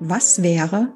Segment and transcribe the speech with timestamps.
[0.00, 0.94] Was wäre,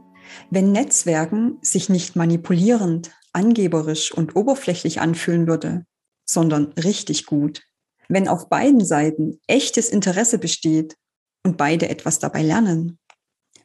[0.50, 5.84] wenn Netzwerken sich nicht manipulierend, angeberisch und oberflächlich anfühlen würde,
[6.24, 7.62] sondern richtig gut?
[8.08, 10.96] Wenn auf beiden Seiten echtes Interesse besteht
[11.42, 13.00] und beide etwas dabei lernen?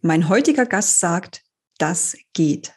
[0.02, 1.44] Mein heutiger Gast sagt,
[1.78, 2.74] das geht.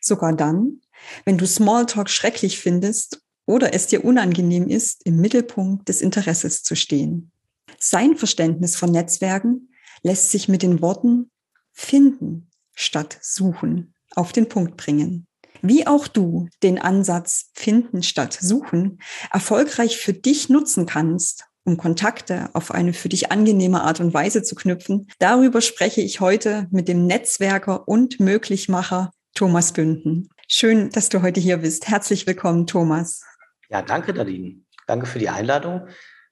[0.00, 0.82] Sogar dann,
[1.24, 6.76] wenn du Smalltalk schrecklich findest oder es dir unangenehm ist, im Mittelpunkt des Interesses zu
[6.76, 7.32] stehen.
[7.80, 9.72] Sein Verständnis von Netzwerken
[10.04, 11.32] lässt sich mit den Worten
[11.72, 15.26] finden statt suchen auf den Punkt bringen.
[15.62, 22.50] Wie auch du den Ansatz finden statt suchen erfolgreich für dich nutzen kannst, um Kontakte
[22.54, 26.88] auf eine für dich angenehme Art und Weise zu knüpfen, darüber spreche ich heute mit
[26.88, 30.28] dem Netzwerker und Möglichmacher Thomas Bünden.
[30.48, 31.88] Schön, dass du heute hier bist.
[31.88, 33.22] Herzlich willkommen, Thomas.
[33.70, 34.60] Ja, danke, Nadine.
[34.86, 35.86] Danke für die Einladung.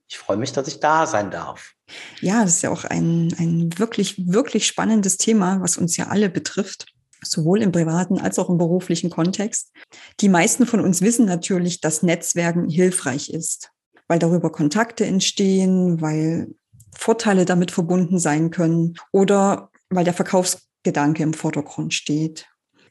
[0.08, 1.75] Ich freue mich, dass ich da sein darf.
[2.20, 6.28] Ja, das ist ja auch ein, ein wirklich, wirklich spannendes Thema, was uns ja alle
[6.28, 6.86] betrifft,
[7.22, 9.72] sowohl im privaten als auch im beruflichen Kontext.
[10.20, 13.70] Die meisten von uns wissen natürlich, dass Netzwerken hilfreich ist,
[14.08, 16.48] weil darüber Kontakte entstehen, weil
[16.97, 22.47] Vorteile damit verbunden sein können oder weil der Verkaufsgedanke im Vordergrund steht.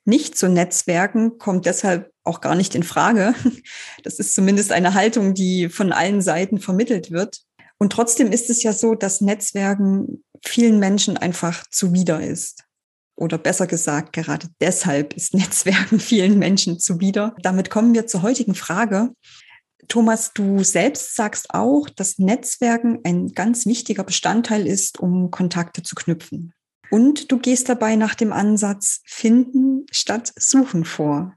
[0.05, 3.33] Nicht zu Netzwerken kommt deshalb auch gar nicht in Frage.
[4.03, 7.41] Das ist zumindest eine Haltung, die von allen Seiten vermittelt wird.
[7.79, 12.65] Und trotzdem ist es ja so, dass Netzwerken vielen Menschen einfach zuwider ist.
[13.15, 17.35] Oder besser gesagt, gerade deshalb ist Netzwerken vielen Menschen zuwider.
[17.41, 19.11] Damit kommen wir zur heutigen Frage.
[19.87, 25.95] Thomas, du selbst sagst auch, dass Netzwerken ein ganz wichtiger Bestandteil ist, um Kontakte zu
[25.95, 26.53] knüpfen.
[26.91, 31.35] Und du gehst dabei nach dem Ansatz finden statt suchen vor.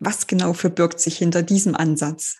[0.00, 2.36] Was genau verbirgt sich hinter diesem Ansatz?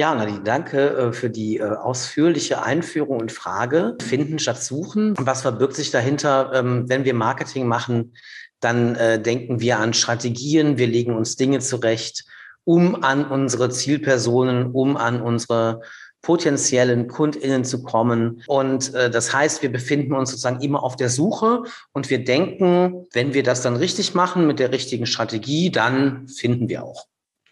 [0.00, 3.98] Ja, Nadine, danke äh, für die äh, ausführliche Einführung und Frage.
[4.00, 5.12] Finden statt suchen.
[5.18, 6.52] Was verbirgt sich dahinter?
[6.54, 8.14] Ähm, wenn wir Marketing machen,
[8.60, 12.24] dann äh, denken wir an Strategien, wir legen uns Dinge zurecht,
[12.64, 15.82] um an unsere Zielpersonen, um an unsere
[16.22, 18.42] potenziellen KundInnen zu kommen.
[18.46, 23.06] Und äh, das heißt, wir befinden uns sozusagen immer auf der Suche und wir denken,
[23.12, 27.04] wenn wir das dann richtig machen mit der richtigen Strategie, dann finden wir auch.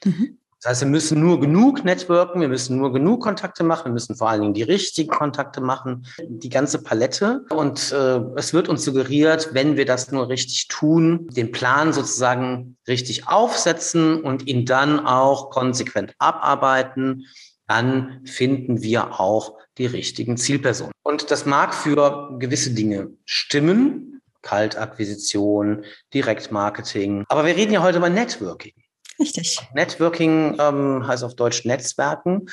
[0.02, 0.38] Mhm.
[0.60, 4.16] Das heißt, wir müssen nur genug networken, wir müssen nur genug Kontakte machen, wir müssen
[4.16, 7.44] vor allen Dingen die richtigen Kontakte machen, die ganze Palette.
[7.50, 12.76] Und äh, es wird uns suggeriert, wenn wir das nur richtig tun, den Plan sozusagen
[12.88, 17.26] richtig aufsetzen und ihn dann auch konsequent abarbeiten,
[17.68, 20.92] dann finden wir auch die richtigen Zielpersonen.
[21.04, 27.24] Und das mag für gewisse Dinge stimmen, Kaltakquisition, Direktmarketing.
[27.28, 28.72] Aber wir reden ja heute über Networking.
[29.18, 29.58] Richtig.
[29.74, 32.46] Networking ähm, heißt auf Deutsch Netzwerken.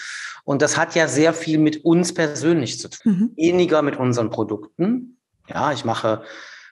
[0.43, 3.11] Und das hat ja sehr viel mit uns persönlich zu tun.
[3.11, 3.31] Mhm.
[3.35, 5.17] Weniger mit unseren Produkten.
[5.47, 6.23] Ja, ich mache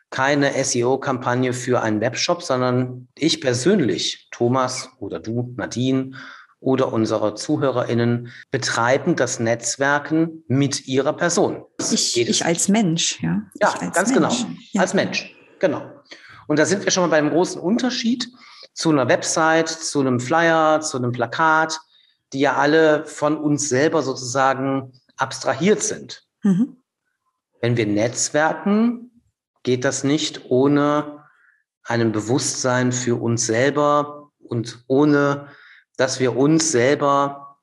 [0.10, 6.12] keine SEO-Kampagne für einen Webshop, sondern ich persönlich, Thomas oder du, Nadine
[6.60, 11.64] oder unsere ZuhörerInnen betreiben das Netzwerken mit ihrer Person.
[11.92, 13.42] Ich, ich als Mensch, ja.
[13.60, 14.14] Ja, ganz Mensch.
[14.14, 14.34] genau.
[14.72, 14.82] Ja.
[14.82, 15.84] Als Mensch, genau.
[16.48, 18.30] Und da sind wir schon mal beim großen Unterschied
[18.74, 21.80] zu einer Website, zu einem Flyer, zu einem Plakat,
[22.34, 26.26] die ja alle von uns selber sozusagen abstrahiert sind.
[26.42, 26.78] Mhm.
[27.62, 29.22] Wenn wir netzwerken,
[29.62, 31.24] geht das nicht ohne
[31.84, 35.48] einem Bewusstsein für uns selber und ohne,
[35.98, 37.60] dass wir uns selber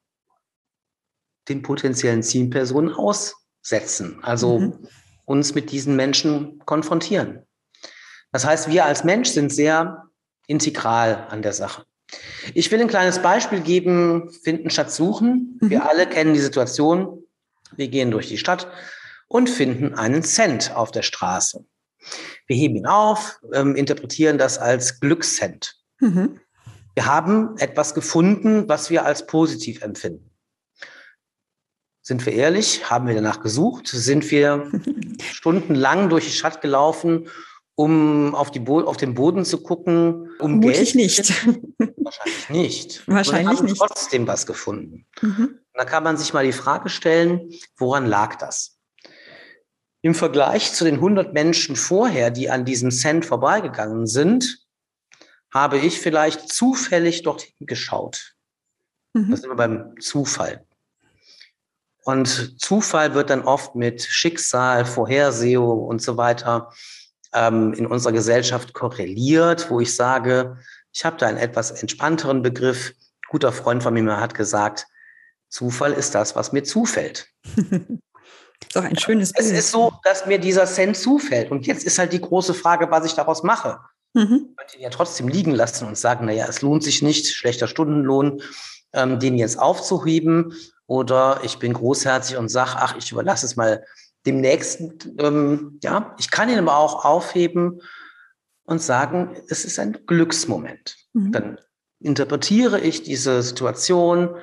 [1.48, 4.20] den potenziellen Zielpersonen aussetzen.
[4.22, 4.88] Also mhm.
[5.24, 7.46] uns mit diesen Menschen konfrontieren.
[8.32, 10.09] Das heißt, wir als Mensch sind sehr
[10.50, 11.84] integral an der Sache.
[12.54, 15.58] Ich will ein kleines Beispiel geben, finden statt suchen.
[15.60, 15.86] Wir mhm.
[15.86, 17.22] alle kennen die Situation.
[17.76, 18.66] Wir gehen durch die Stadt
[19.28, 21.64] und finden einen Cent auf der Straße.
[22.46, 25.76] Wir heben ihn auf, ähm, interpretieren das als Glückscent.
[26.00, 26.40] Mhm.
[26.94, 30.30] Wir haben etwas gefunden, was wir als positiv empfinden.
[32.02, 32.90] Sind wir ehrlich?
[32.90, 33.86] Haben wir danach gesucht?
[33.86, 34.72] Sind wir
[35.22, 37.28] stundenlang durch die Stadt gelaufen
[37.80, 41.46] um auf, die Bo auf den Boden zu gucken, um Geld nicht.
[41.96, 43.02] Wahrscheinlich nicht.
[43.08, 43.78] Wahrscheinlich haben nicht.
[43.78, 45.06] trotzdem was gefunden.
[45.22, 45.58] Mhm.
[45.72, 47.48] Da kann man sich mal die Frage stellen,
[47.78, 48.78] woran lag das?
[50.02, 54.58] Im Vergleich zu den 100 Menschen vorher, die an diesem Cent vorbeigegangen sind,
[55.50, 58.34] habe ich vielleicht zufällig dorthin geschaut.
[59.14, 59.30] Mhm.
[59.30, 60.66] Das ist immer beim Zufall.
[62.04, 66.70] Und Zufall wird dann oft mit Schicksal, Vorhersehung und so weiter
[67.34, 70.58] ähm, in unserer Gesellschaft korreliert, wo ich sage,
[70.92, 72.90] ich habe da einen etwas entspannteren Begriff.
[72.90, 74.86] Ein guter Freund von mir hat gesagt,
[75.48, 77.28] Zufall ist das, was mir zufällt.
[77.56, 79.46] ist auch ein schönes Bild.
[79.46, 81.50] Es ist so, dass mir dieser Cent zufällt.
[81.50, 83.78] Und jetzt ist halt die große Frage, was ich daraus mache.
[84.14, 84.48] Mhm.
[84.50, 87.66] Ich könnte ihn ja trotzdem liegen lassen und sagen, naja, es lohnt sich nicht, schlechter
[87.66, 88.42] Stundenlohn,
[88.92, 90.54] ähm, den jetzt aufzuheben.
[90.86, 93.84] Oder ich bin großherzig und sage, ach, ich überlasse es mal
[94.26, 94.98] dem Nächsten.
[95.18, 97.80] Ähm, ja, ich kann ihn aber auch aufheben
[98.64, 100.96] und sagen, es ist ein Glücksmoment.
[101.12, 101.32] Mhm.
[101.32, 101.60] Dann
[102.00, 104.36] interpretiere ich diese Situation,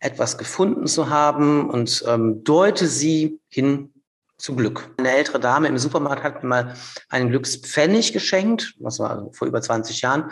[0.00, 3.94] etwas gefunden zu haben und ähm, deute sie hin
[4.36, 4.90] zu Glück.
[4.98, 6.74] Eine ältere Dame im Supermarkt hat mir mal
[7.08, 10.30] einen Glückspfennig geschenkt, das war also vor über 20 Jahren,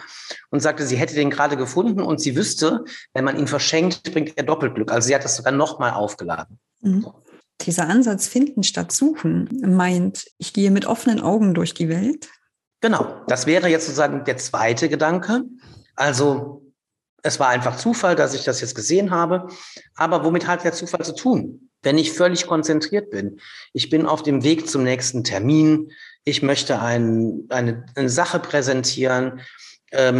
[0.50, 4.36] und sagte, sie hätte den gerade gefunden und sie wüsste, wenn man ihn verschenkt, bringt
[4.36, 4.90] er Doppelglück.
[4.90, 6.58] Also sie hat das sogar nochmal aufgeladen.
[6.80, 7.06] Mhm.
[7.60, 12.28] Dieser Ansatz finden statt suchen meint, ich gehe mit offenen Augen durch die Welt.
[12.80, 15.44] Genau, das wäre jetzt sozusagen der zweite Gedanke.
[15.94, 16.72] Also
[17.22, 19.46] es war einfach Zufall, dass ich das jetzt gesehen habe.
[19.94, 21.70] Aber womit hat der Zufall zu tun?
[21.82, 23.40] Wenn ich völlig konzentriert bin,
[23.72, 25.92] ich bin auf dem Weg zum nächsten Termin,
[26.24, 29.40] ich möchte ein, eine, eine Sache präsentieren,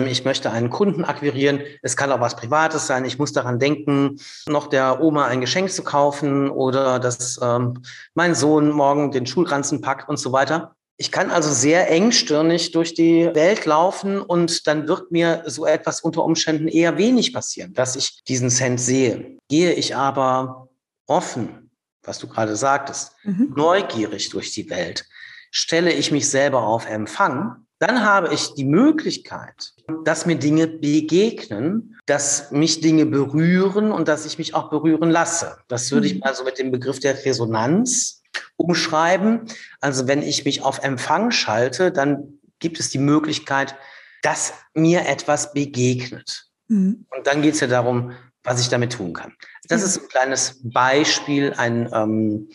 [0.07, 4.21] ich möchte einen Kunden akquirieren, es kann auch was Privates sein, ich muss daran denken,
[4.47, 7.83] noch der Oma ein Geschenk zu kaufen oder dass ähm,
[8.15, 10.75] mein Sohn morgen den Schulranzen packt und so weiter.
[10.99, 16.01] Ich kann also sehr engstirnig durch die Welt laufen und dann wird mir so etwas
[16.01, 19.39] unter Umständen eher wenig passieren, dass ich diesen Cent sehe.
[19.49, 20.69] Gehe ich aber
[21.07, 21.71] offen,
[22.03, 23.53] was du gerade sagtest, mhm.
[23.57, 25.07] neugierig durch die Welt,
[25.51, 29.73] stelle ich mich selber auf Empfang, dann habe ich die Möglichkeit,
[30.05, 35.59] dass mir Dinge begegnen, dass mich Dinge berühren und dass ich mich auch berühren lasse.
[35.67, 36.21] Das würde ich mhm.
[36.21, 38.23] mal so mit dem Begriff der Resonanz
[38.55, 39.49] umschreiben.
[39.81, 43.75] Also wenn ich mich auf Empfang schalte, dann gibt es die Möglichkeit,
[44.23, 46.47] dass mir etwas begegnet.
[46.69, 47.05] Mhm.
[47.11, 48.13] Und dann geht es ja darum,
[48.45, 49.35] was ich damit tun kann.
[49.67, 52.49] Das ist ein kleines Beispiel, ein, ähm,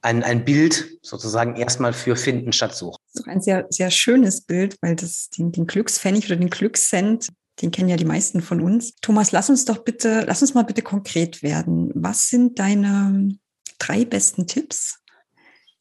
[0.00, 2.99] ein, ein Bild sozusagen erstmal für Finden statt Suchen.
[3.12, 7.28] Das ist ein sehr, sehr schönes Bild, weil das den, den Glückspfennig oder den Glückscent,
[7.60, 8.94] den kennen ja die meisten von uns.
[9.02, 11.90] Thomas, lass uns doch bitte, lass uns mal bitte konkret werden.
[11.94, 13.36] Was sind deine
[13.78, 15.00] drei besten Tipps,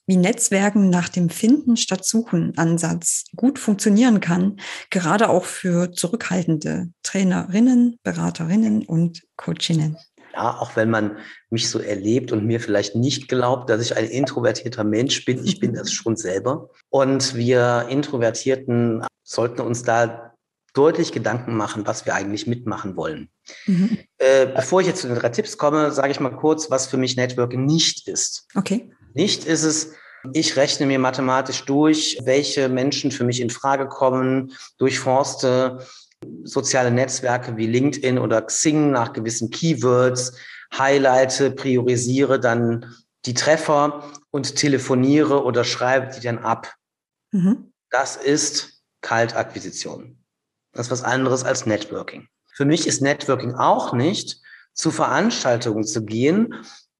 [0.07, 4.59] wie Netzwerken nach dem Finden statt Suchen Ansatz gut funktionieren kann,
[4.89, 9.97] gerade auch für zurückhaltende Trainerinnen, Beraterinnen und Coachinnen.
[10.33, 11.17] Ja, auch wenn man
[11.49, 15.59] mich so erlebt und mir vielleicht nicht glaubt, dass ich ein introvertierter Mensch bin, ich
[15.59, 16.69] bin das schon selber.
[16.89, 20.33] Und wir Introvertierten sollten uns da
[20.73, 23.29] deutlich Gedanken machen, was wir eigentlich mitmachen wollen.
[23.65, 23.97] Mhm.
[24.17, 26.97] Äh, bevor ich jetzt zu den drei Tipps komme, sage ich mal kurz, was für
[26.97, 28.47] mich Networking nicht ist.
[28.55, 28.91] Okay.
[29.13, 29.93] Nicht ist es,
[30.33, 35.85] ich rechne mir mathematisch durch, welche Menschen für mich in Frage kommen, durchforste
[36.43, 40.33] soziale Netzwerke wie LinkedIn oder Xing nach gewissen Keywords,
[40.77, 42.93] highlighte, priorisiere dann
[43.25, 46.73] die Treffer und telefoniere oder schreibe die dann ab.
[47.31, 47.71] Mhm.
[47.89, 50.23] Das ist Kaltakquisition.
[50.73, 52.27] Das ist was anderes als Networking.
[52.53, 54.41] Für mich ist Networking auch nicht,
[54.73, 56.53] zu Veranstaltungen zu gehen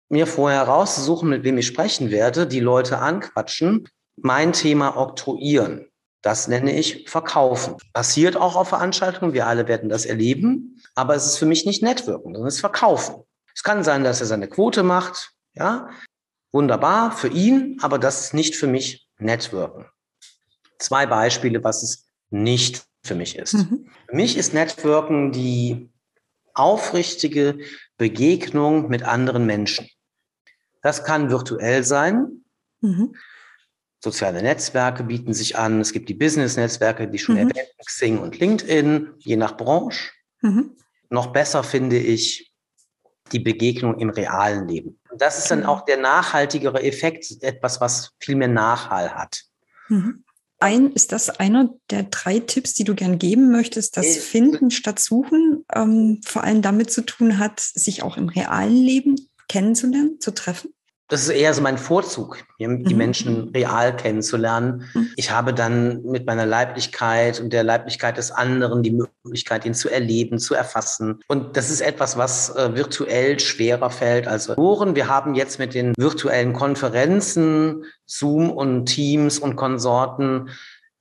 [0.09, 5.88] mir vorher rauszusuchen, mit wem ich sprechen werde, die Leute anquatschen, mein Thema oktroyieren.
[6.21, 7.75] Das nenne ich Verkaufen.
[7.93, 11.81] Passiert auch auf Veranstaltungen, wir alle werden das erleben, aber es ist für mich nicht
[11.81, 13.23] Networken, sondern es ist Verkaufen.
[13.55, 15.89] Es kann sein, dass er seine Quote macht, ja,
[16.51, 19.85] wunderbar für ihn, aber das ist nicht für mich Networken.
[20.77, 23.53] Zwei Beispiele, was es nicht für mich ist.
[23.53, 23.89] Mhm.
[24.07, 25.89] Für mich ist Networken die
[26.53, 27.59] aufrichtige
[27.97, 29.89] Begegnung mit anderen Menschen.
[30.81, 32.43] Das kann virtuell sein.
[32.81, 33.15] Mhm.
[34.01, 35.81] Soziale Netzwerke bieten sich an.
[35.81, 37.49] Es gibt die Business-Netzwerke, die schon mhm.
[37.49, 40.11] erwähnt, Xing und LinkedIn, je nach Branche.
[40.41, 40.77] Mhm.
[41.09, 42.53] Noch besser finde ich
[43.31, 44.99] die Begegnung im realen Leben.
[45.17, 49.43] Das ist dann auch der nachhaltigere Effekt, etwas, was viel mehr Nachhall hat.
[49.89, 50.23] Mhm.
[50.61, 54.71] Ein, ist das einer der drei Tipps, die du gern geben möchtest, dass äh, Finden
[54.71, 60.19] statt Suchen ähm, vor allem damit zu tun hat, sich auch im realen Leben kennenzulernen,
[60.19, 60.73] zu treffen?
[61.09, 62.95] Das ist eher so mein Vorzug, die mhm.
[62.95, 64.85] Menschen real kennenzulernen.
[64.93, 65.09] Mhm.
[65.15, 69.89] Ich habe dann mit meiner Leiblichkeit und der Leiblichkeit des anderen die Möglichkeit, ihn zu
[69.89, 71.19] erleben, zu erfassen.
[71.27, 74.95] Und das ist etwas, was äh, virtuell schwerer fällt als Ohren.
[74.95, 80.49] Wir haben jetzt mit den virtuellen Konferenzen, Zoom und Teams und Konsorten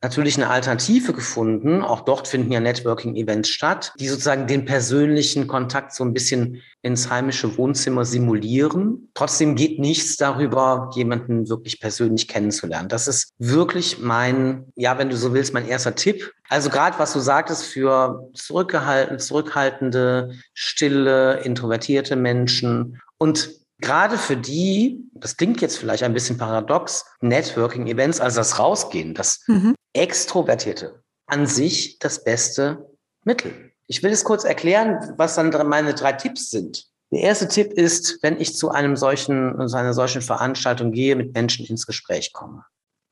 [0.00, 1.82] natürlich eine Alternative gefunden.
[1.82, 7.10] Auch dort finden ja Networking-Events statt, die sozusagen den persönlichen Kontakt so ein bisschen ins
[7.10, 9.10] heimische Wohnzimmer simulieren.
[9.14, 12.88] Trotzdem geht nichts darüber, jemanden wirklich persönlich kennenzulernen.
[12.88, 16.32] Das ist wirklich mein, ja, wenn du so willst, mein erster Tipp.
[16.48, 25.08] Also gerade was du sagtest für zurückgehalten, zurückhaltende, stille, introvertierte Menschen und Gerade für die,
[25.12, 29.74] das klingt jetzt vielleicht ein bisschen paradox, Networking-Events, also das Rausgehen, das mhm.
[29.92, 32.90] Extrovertierte, an sich das beste
[33.24, 33.72] Mittel.
[33.86, 36.86] Ich will es kurz erklären, was dann meine drei Tipps sind.
[37.10, 41.32] Der erste Tipp ist, wenn ich zu einem solchen, zu einer solchen Veranstaltung gehe, mit
[41.32, 42.64] Menschen ins Gespräch komme.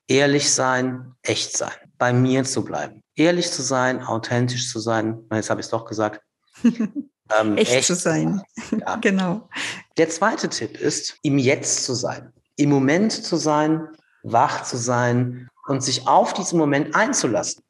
[0.08, 3.02] Ehrlich sein, echt sein, bei mir zu bleiben.
[3.14, 5.24] Ehrlich zu sein, authentisch zu sein.
[5.32, 6.20] Jetzt habe ich es doch gesagt.
[7.38, 8.42] Ähm, echt, echt, zu sein.
[8.78, 8.96] Ja.
[9.00, 9.48] genau.
[9.96, 13.88] Der zweite Tipp ist, im Jetzt zu sein, im Moment zu sein,
[14.22, 17.62] wach zu sein und sich auf diesen Moment einzulassen.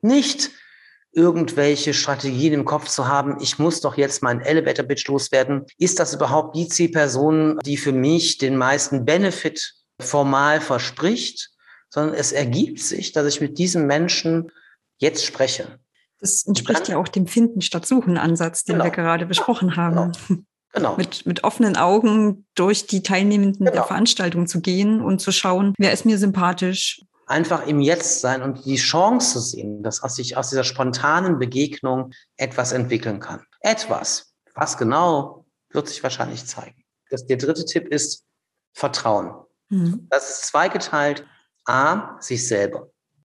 [0.00, 0.50] Nicht
[1.12, 5.66] irgendwelche Strategien im Kopf zu haben, ich muss doch jetzt meinen Elevator Pitch loswerden.
[5.78, 11.50] Ist das überhaupt die Zielperson, die für mich den meisten Benefit formal verspricht?
[11.90, 14.50] Sondern es ergibt sich, dass ich mit diesem Menschen
[14.96, 15.78] jetzt spreche.
[16.22, 18.84] Das entspricht ja auch dem Finden statt Suchen Ansatz, den genau.
[18.84, 20.12] wir gerade besprochen haben.
[20.28, 20.42] Genau.
[20.72, 20.96] genau.
[20.96, 23.72] mit, mit offenen Augen durch die Teilnehmenden genau.
[23.72, 27.02] der Veranstaltung zu gehen und zu schauen, wer ist mir sympathisch.
[27.26, 31.40] Einfach im Jetzt sein und die Chance zu sehen, dass aus sich aus dieser spontanen
[31.40, 33.42] Begegnung etwas entwickeln kann.
[33.60, 34.32] Etwas.
[34.54, 36.84] Was genau, wird sich wahrscheinlich zeigen.
[37.10, 38.24] Das, der dritte Tipp ist
[38.74, 39.32] Vertrauen.
[39.70, 40.06] Mhm.
[40.08, 41.26] Das ist zweigeteilt.
[41.64, 42.91] A, sich selber.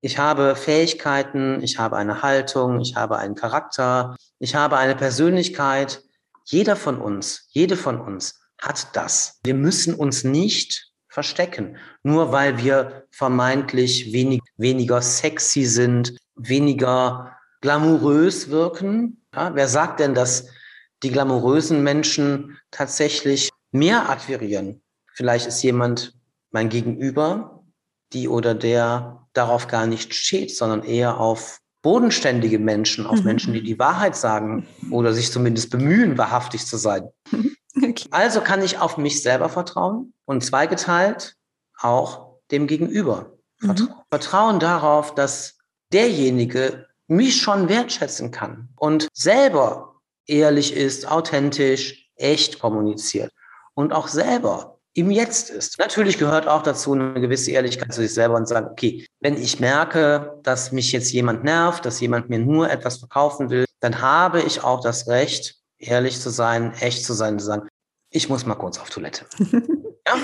[0.06, 6.04] Ich habe Fähigkeiten, ich habe eine Haltung, ich habe einen Charakter, ich habe eine Persönlichkeit.
[6.44, 9.40] Jeder von uns, jede von uns hat das.
[9.46, 18.50] Wir müssen uns nicht verstecken, nur weil wir vermeintlich wenig, weniger sexy sind, weniger glamourös
[18.50, 19.26] wirken.
[19.34, 20.50] Ja, wer sagt denn, dass
[21.02, 24.82] die glamourösen Menschen tatsächlich mehr akquirieren?
[25.14, 26.14] Vielleicht ist jemand
[26.52, 27.63] mein Gegenüber,
[28.14, 33.26] die oder der darauf gar nicht steht, sondern eher auf bodenständige Menschen, auf mhm.
[33.26, 37.10] Menschen, die die Wahrheit sagen oder sich zumindest bemühen, wahrhaftig zu sein.
[37.76, 38.08] Okay.
[38.12, 41.36] Also kann ich auf mich selber vertrauen und zweigeteilt
[41.80, 43.90] auch dem Gegenüber vertrauen.
[43.90, 44.04] Mhm.
[44.12, 45.58] Vertrauen darauf, dass
[45.92, 49.96] derjenige mich schon wertschätzen kann und selber
[50.28, 53.34] ehrlich ist, authentisch, echt kommuniziert
[53.74, 55.80] und auch selber im Jetzt ist.
[55.80, 59.60] Natürlich gehört auch dazu eine gewisse Ehrlichkeit zu sich selber und sagen, okay, wenn ich
[59.60, 64.42] merke, dass mich jetzt jemand nervt, dass jemand mir nur etwas verkaufen will, dann habe
[64.42, 67.68] ich auch das Recht, ehrlich zu sein, echt zu sein, zu sagen,
[68.12, 69.26] ich muss mal kurz auf Toilette.
[70.08, 70.16] ja?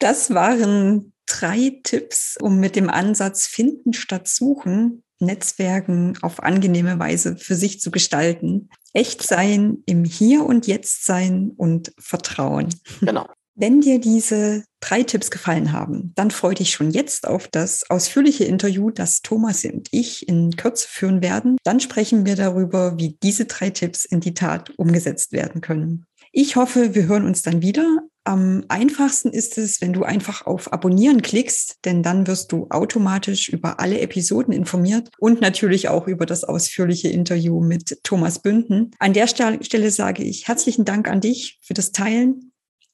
[0.00, 7.36] Das waren drei Tipps, um mit dem Ansatz finden statt suchen Netzwerken auf angenehme Weise
[7.36, 8.68] für sich zu gestalten.
[8.92, 12.68] Echt sein, im Hier und Jetzt sein und Vertrauen.
[13.00, 13.26] Genau.
[13.54, 18.44] Wenn dir diese drei Tipps gefallen haben, dann freue dich schon jetzt auf das ausführliche
[18.44, 21.58] Interview, das Thomas und ich in Kürze führen werden.
[21.62, 26.06] Dann sprechen wir darüber, wie diese drei Tipps in die Tat umgesetzt werden können.
[26.32, 27.98] Ich hoffe, wir hören uns dann wieder.
[28.24, 33.50] Am einfachsten ist es, wenn du einfach auf Abonnieren klickst, denn dann wirst du automatisch
[33.50, 38.92] über alle Episoden informiert und natürlich auch über das ausführliche Interview mit Thomas Bünden.
[38.98, 42.51] An der Stelle sage ich herzlichen Dank an dich für das Teilen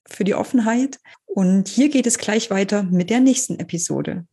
[0.09, 0.99] für die Offenheit.
[1.27, 4.25] Und hier geht es gleich weiter mit der nächsten Episode.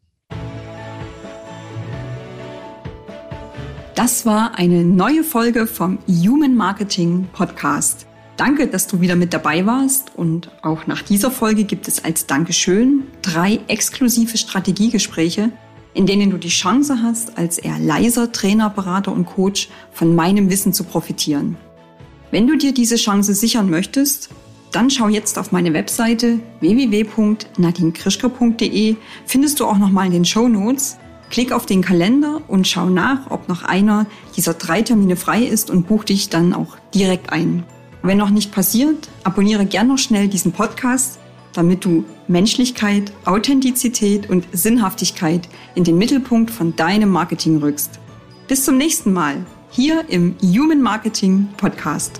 [3.95, 8.05] Das war eine neue Folge vom Human Marketing Podcast.
[8.35, 12.25] Danke, dass du wieder mit dabei warst und auch nach dieser Folge gibt es als
[12.25, 15.51] Dankeschön drei exklusive Strategiegespräche,
[15.93, 20.49] in denen du die Chance hast, als eher leiser Trainer, Berater und Coach von meinem
[20.49, 21.55] Wissen zu profitieren.
[22.31, 24.29] Wenn du dir diese Chance sichern möchtest,
[24.75, 30.97] dann schau jetzt auf meine Webseite www.nadinekrischke.de, findest du auch nochmal in den Show Notes.
[31.29, 34.05] Klick auf den Kalender und schau nach, ob noch einer
[34.35, 37.63] dieser drei Termine frei ist und buch dich dann auch direkt ein.
[38.03, 41.19] Wenn noch nicht passiert, abonniere gern noch schnell diesen Podcast,
[41.53, 47.99] damit du Menschlichkeit, Authentizität und Sinnhaftigkeit in den Mittelpunkt von deinem Marketing rückst.
[48.47, 49.37] Bis zum nächsten Mal
[49.71, 52.19] hier im Human Marketing Podcast.